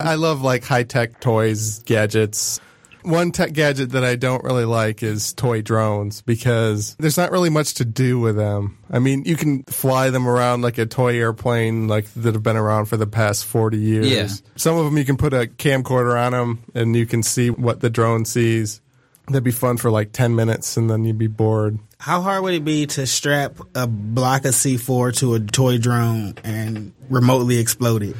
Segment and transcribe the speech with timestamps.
[0.00, 2.60] I love like high tech toys, gadgets.
[3.02, 7.48] One tech gadget that I don't really like is toy drones because there's not really
[7.48, 8.78] much to do with them.
[8.90, 12.56] I mean, you can fly them around like a toy airplane, like that have been
[12.56, 14.10] around for the past 40 years.
[14.10, 14.28] Yeah.
[14.56, 17.80] Some of them you can put a camcorder on them and you can see what
[17.80, 18.80] the drone sees.
[19.26, 21.78] That'd be fun for like 10 minutes and then you'd be bored.
[21.98, 26.34] How hard would it be to strap a block of C4 to a toy drone
[26.44, 28.16] and remotely explode it?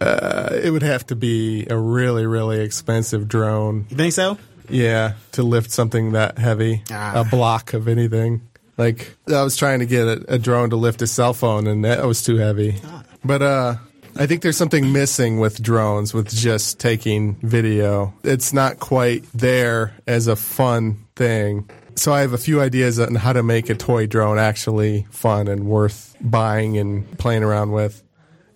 [0.00, 3.86] Uh, it would have to be a really, really expensive drone.
[3.90, 4.38] You think so?
[4.68, 7.20] Yeah, to lift something that heavy, Ah.
[7.20, 8.42] a block of anything.
[8.76, 11.84] Like I was trying to get a, a drone to lift a cell phone, and
[11.84, 12.76] that was too heavy.
[13.24, 13.74] But uh,
[14.16, 18.14] I think there's something missing with drones, with just taking video.
[18.22, 21.68] It's not quite there as a fun thing.
[21.96, 25.48] So I have a few ideas on how to make a toy drone actually fun
[25.48, 28.04] and worth buying and playing around with.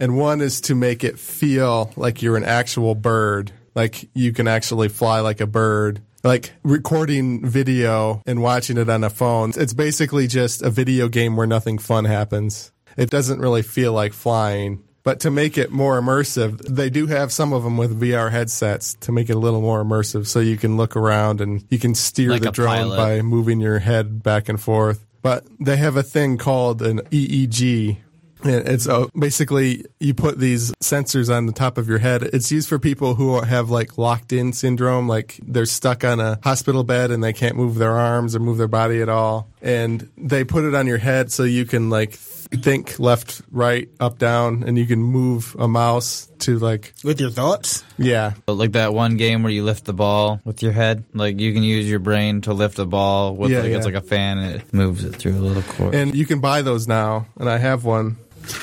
[0.03, 4.49] And one is to make it feel like you're an actual bird, like you can
[4.49, 6.03] actually fly like a bird.
[6.25, 9.53] Like recording video and watching it on a phone.
[9.57, 12.73] It's basically just a video game where nothing fun happens.
[12.97, 14.83] It doesn't really feel like flying.
[15.05, 18.95] But to make it more immersive, they do have some of them with VR headsets
[19.03, 21.95] to make it a little more immersive so you can look around and you can
[21.95, 22.97] steer Like the drone pilot.
[22.97, 25.07] by moving your head back and forth.
[25.23, 27.99] But they have a thing called an EEG.
[28.45, 32.23] And It's uh, basically you put these sensors on the top of your head.
[32.23, 36.39] It's used for people who have like locked in syndrome, like they're stuck on a
[36.43, 39.49] hospital bed and they can't move their arms or move their body at all.
[39.61, 44.19] And they put it on your head so you can like think left, right, up,
[44.19, 47.83] down, and you can move a mouse to like With your thoughts?
[47.97, 48.35] yeah.
[48.49, 51.05] Like that one game where you lift the ball with your head.
[51.15, 53.95] Like you can use your brain to lift a ball with Yeah, like it's like
[53.95, 55.95] a fan and it moves it through a little cord.
[55.95, 58.17] And you can buy those now, and I have one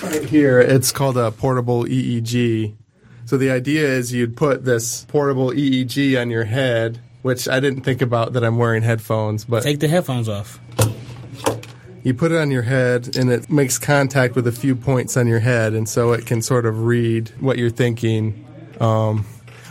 [0.03, 0.59] right here.
[0.59, 2.75] It's called a portable EEG.
[3.25, 7.81] So the idea is you'd put this portable EEG on your head, which I didn't
[7.81, 10.59] think about that I'm wearing headphones, but Take the headphones off.
[12.03, 15.27] you put it on your head and it makes contact with a few points on
[15.27, 18.45] your head, and so it can sort of read what you're thinking.
[18.79, 19.25] Um,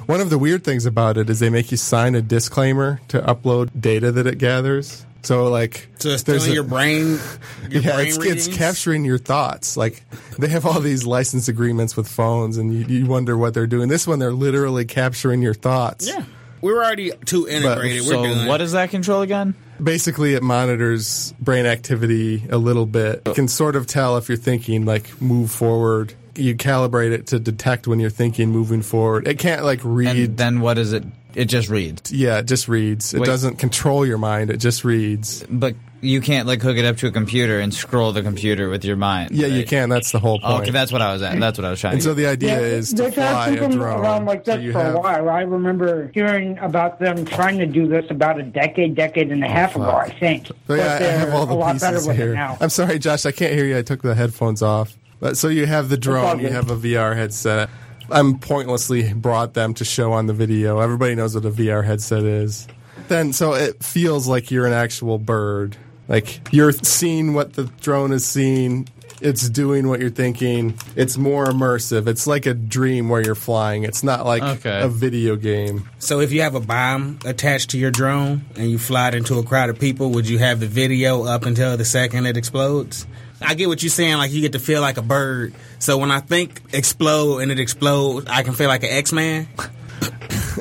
[0.06, 3.20] one of the weird things about it is they make you sign a disclaimer to
[3.20, 5.04] upload data that it gathers.
[5.28, 7.18] So like, So it's there's telling a- your brain.
[7.68, 9.76] Your yeah, brain it's, it's capturing your thoughts.
[9.76, 10.02] Like
[10.38, 13.88] they have all these license agreements with phones, and you, you wonder what they're doing.
[13.88, 16.08] This one, they're literally capturing your thoughts.
[16.08, 16.24] Yeah.
[16.62, 18.04] We're already too integrated.
[18.04, 18.48] so We're done.
[18.48, 19.54] what does that control again?
[19.82, 23.22] Basically, it monitors brain activity a little bit.
[23.26, 26.14] It can sort of tell if you're thinking like move forward.
[26.36, 29.28] You calibrate it to detect when you're thinking moving forward.
[29.28, 30.08] It can't like read.
[30.16, 31.04] And then what is it?
[31.34, 32.10] It just reads.
[32.12, 33.14] yeah, it just reads.
[33.14, 33.26] It Wait.
[33.26, 34.50] doesn't control your mind.
[34.50, 35.44] It just reads.
[35.48, 38.84] But you can't like hook it up to a computer and scroll the computer with
[38.84, 39.32] your mind.
[39.32, 39.68] Yeah, you right?
[39.68, 39.88] can.
[39.88, 40.62] That's the whole point.
[40.62, 41.38] Okay, that's what I was at.
[41.38, 43.48] That's what I was trying and to so the idea is to they've had fly
[43.48, 44.00] a something drone.
[44.00, 45.28] around like So that you for have- a while.
[45.28, 49.48] I remember hearing about them trying to do this about a decade, decade and a
[49.48, 50.44] half ago, I think.
[50.46, 52.32] Oh, so but yeah, I they're have all the a lot better pieces with here.
[52.32, 52.56] it now.
[52.60, 53.76] I'm sorry, Josh, I can't hear you.
[53.76, 54.96] I took the headphones off.
[55.20, 56.52] But so you have the all drone, you good.
[56.52, 57.68] have a VR headset.
[58.10, 60.80] I'm pointlessly brought them to show on the video.
[60.80, 62.66] Everybody knows what a VR headset is.
[63.08, 65.76] Then so it feels like you're an actual bird.
[66.08, 68.88] Like you're seeing what the drone is seeing.
[69.20, 70.78] It's doing what you're thinking.
[70.94, 72.06] It's more immersive.
[72.06, 73.82] It's like a dream where you're flying.
[73.82, 74.80] It's not like Okay.
[74.80, 75.88] a video game.
[75.98, 79.36] So if you have a bomb attached to your drone and you fly it into
[79.38, 83.06] a crowd of people, would you have the video up until the second it explodes?
[83.40, 85.54] I get what you're saying, like you get to feel like a bird.
[85.78, 89.48] So when I think explode and it explodes, I can feel like an X Man.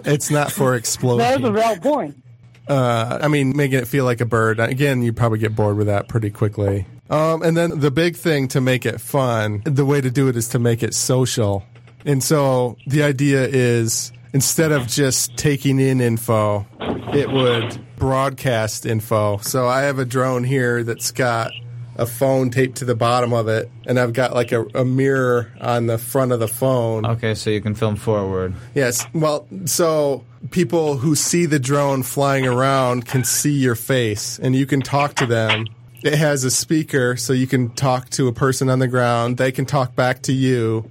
[0.06, 1.18] It's not for explosion.
[1.18, 2.24] That's a real point.
[2.68, 4.60] Uh, I mean, making it feel like a bird.
[4.60, 6.86] Again, you probably get bored with that pretty quickly.
[7.10, 10.36] Um, and then the big thing to make it fun, the way to do it
[10.36, 11.64] is to make it social.
[12.06, 16.66] And so the idea is instead of just taking in info,
[17.14, 19.38] it would broadcast info.
[19.38, 21.52] So I have a drone here that's got
[21.98, 25.52] a phone taped to the bottom of it, and I've got like a, a mirror
[25.60, 27.06] on the front of the phone.
[27.06, 28.54] Okay, so you can film forward.
[28.76, 29.06] Yes.
[29.14, 34.66] Well, so people who see the drone flying around can see your face and you
[34.66, 35.66] can talk to them.
[36.04, 39.38] It has a speaker so you can talk to a person on the ground.
[39.38, 40.90] They can talk back to you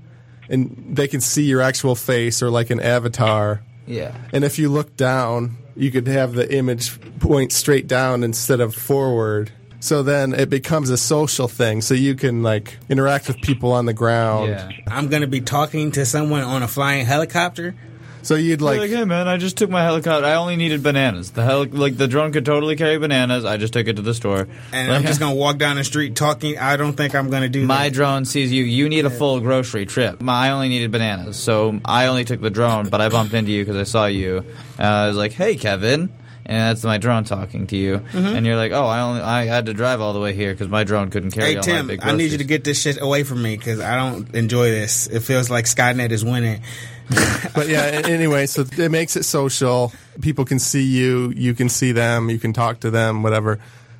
[0.48, 3.62] and they can see your actual face or like an avatar.
[3.86, 4.14] Yeah.
[4.32, 8.74] And if you look down, you could have the image point straight down instead of
[8.74, 9.52] forward.
[9.86, 11.80] So then it becomes a social thing.
[11.80, 14.48] So you can like interact with people on the ground.
[14.50, 14.70] Yeah.
[14.88, 17.76] I'm going to be talking to someone on a flying helicopter.
[18.22, 20.26] So you'd Like, like, hey man, I just took my helicopter.
[20.26, 21.30] I only needed bananas.
[21.30, 23.44] The heli- like the drone could totally carry bananas.
[23.44, 24.48] I just took it to the store.
[24.72, 26.58] And Like, I'm just gonna walk down the street talking.
[26.58, 27.92] I don't think I'm gonna do My that.
[27.94, 28.64] drone sees you.
[28.64, 30.20] You need a full grocery trip.
[30.20, 32.88] My, I only needed bananas, so I only took the drone.
[32.88, 34.44] But I bumped into you because I saw you.
[34.76, 36.10] Uh, I was like, "Hey, Kevin,"
[36.46, 37.98] and that's my drone talking to you.
[37.98, 38.18] Mm-hmm.
[38.18, 40.68] And you're like, "Oh, I only I had to drive all the way here because
[40.68, 42.80] my drone couldn't carry Hey all Tim, my big I need you to get this
[42.80, 45.08] shit away from me because I don't enjoy this.
[45.08, 46.62] It feels like Skynet is winning.
[47.54, 48.02] but yeah.
[48.04, 49.92] Anyway, so it makes it social.
[50.20, 51.32] People can see you.
[51.36, 52.30] You can see them.
[52.30, 53.22] You can talk to them.
[53.22, 53.58] Whatever.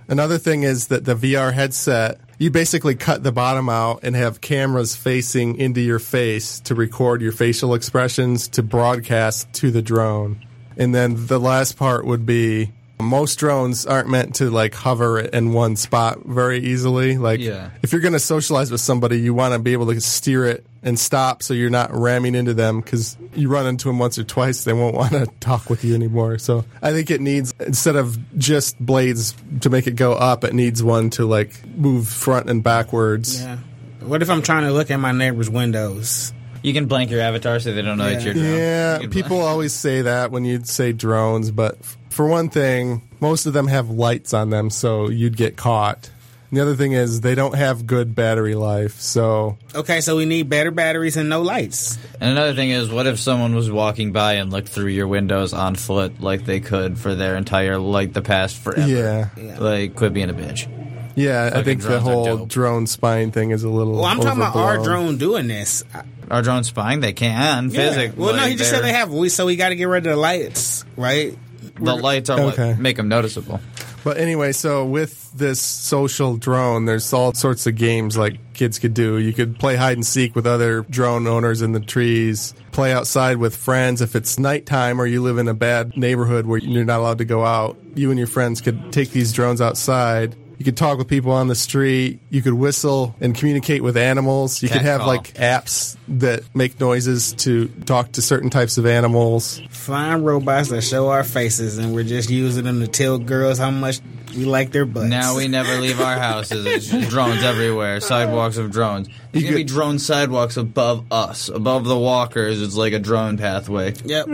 [0.08, 4.40] Another thing is that the VR headset, you basically cut the bottom out and have
[4.40, 10.45] cameras facing into your face to record your facial expressions to broadcast to the drone.
[10.76, 15.52] And then the last part would be most drones aren't meant to like hover in
[15.52, 17.19] one spot very easily.
[17.19, 17.70] Like Yeah.
[17.82, 20.64] if you're going to socialize with somebody, you want to be able to steer it
[20.82, 24.25] and stop so you're not ramming into them because you run into them once or
[24.25, 26.38] twice, they won't want to talk with you anymore.
[26.38, 30.55] So I think it needs, instead of just blades to make it go up, it
[30.55, 33.40] needs one to like move front and backwards.
[33.43, 33.58] Yeah.
[34.00, 36.32] What if I'm trying to look at my neighbor's windows?
[36.66, 38.32] You can blank your avatar so they don't know it's Yeah.
[38.32, 38.58] your drone.
[38.58, 42.26] Yeah, You can people blank- always say that when you'd say drones, but f- for
[42.26, 46.10] one thing, most of them have lights on them, so you'd get caught.
[46.50, 50.24] And the other thing is they don't have good battery life, so Okay, so we
[50.24, 51.98] need better batteries and no lights.
[52.20, 55.52] And another thing is, what if someone was walking by and looked through your windows
[55.52, 58.88] on foot like they could for their entire like the past forever?
[58.88, 59.58] yeah, Yeah.
[59.60, 60.66] Like, quit being a bitch.
[61.14, 61.50] yeah.
[61.54, 62.48] I think the drones are whole dope.
[62.48, 63.94] drone spying thing is a little.
[63.94, 64.84] Well, I'm talking about our overblown.
[65.04, 65.82] drone doing this.
[65.94, 67.90] I- Our drone spying, they can Yeah.
[67.90, 68.23] physically.
[68.25, 69.11] Well, no, he just said they're- have.
[69.12, 71.37] We so we got to get rid of the lights, right?
[71.81, 72.70] The lights are Okay.
[72.70, 73.61] what make them noticeable.
[74.02, 78.94] But anyway, so with this social drone, there's all sorts of games like kids could
[78.94, 79.19] do.
[79.19, 83.38] You could play hide and seek with other drone owners in the trees, play outside
[83.38, 84.00] with friends.
[84.00, 87.25] If it's nighttime or you live in a bad neighborhood where you're not allowed to
[87.25, 90.37] go out, you and your friends could take these drones outside.
[90.58, 92.20] You could talk with people on the street.
[92.30, 94.62] You could whistle and communicate with animals.
[94.62, 95.08] You could have call.
[95.08, 99.60] like apps that make noises to talk to certain types of animals.
[99.68, 103.70] Flying robots that show our faces, and we're just using them to tell girls how
[103.70, 104.00] much
[104.34, 105.08] we like their butts.
[105.08, 106.64] Now we never leave our houses.
[106.64, 108.00] It's just drones everywhere.
[108.00, 109.08] Sidewalks of drones.
[109.32, 112.62] There's You gonna be drone sidewalks above us, above the walkers.
[112.62, 113.94] It's like a drone pathway.
[114.04, 114.26] Yep.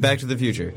[0.00, 0.72] Back to the future.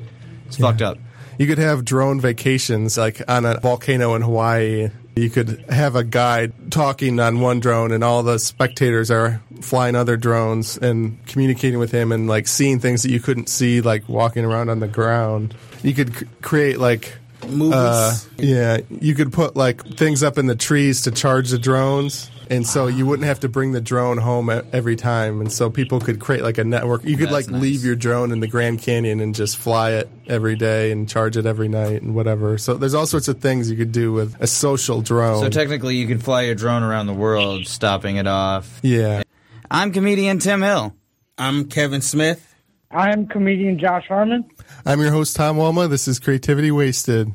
[0.48, 0.98] It's fucked up.
[1.44, 4.92] You could have drone vacations, like on a volcano in Hawaii.
[5.18, 9.94] You could have a guide talking on one drone, and all the spectators are flying
[9.94, 14.08] other drones and communicating with him and like seeing things that you couldn't see, like
[14.08, 15.54] walking around on the ground.
[15.82, 17.18] You could c- create like
[17.50, 17.74] Movies.
[17.76, 22.30] uh, yeah, you could put like things up in the trees to charge the drones.
[22.50, 25.70] And so you wouldn't have to bring the drone home e- every time, and so
[25.70, 27.04] people could create like a network.
[27.06, 27.62] You could That's like nice.
[27.62, 31.38] leave your drone in the Grand Canyon and just fly it every day and charge
[31.38, 32.58] it every night and whatever.
[32.58, 35.42] So there's all sorts of things you could do with a social drone.
[35.42, 38.80] So technically, you could fly your drone around the world, stopping it off.
[38.84, 39.24] yeah,
[39.72, 40.94] I'm comedian Tim Hill.
[41.38, 42.53] I'm Kevin Smith.
[42.94, 44.46] I'm comedian Josh Harmon.
[44.86, 45.90] I'm your host Tom Walma.
[45.90, 47.34] This is Creativity Wasted.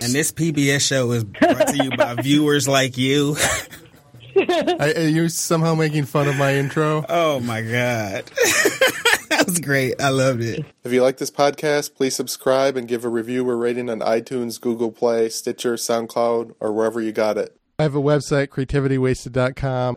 [0.00, 3.36] And this PBS show is brought to you by viewers like you.
[4.36, 7.04] I, are you somehow making fun of my intro?
[7.08, 8.24] Oh my God.
[9.28, 10.00] that was great.
[10.00, 10.64] I loved it.
[10.84, 14.60] If you like this podcast, please subscribe and give a review or rating on iTunes,
[14.60, 17.56] Google Play, Stitcher, SoundCloud, or wherever you got it.
[17.78, 19.96] I have a website, creativitywasted.com.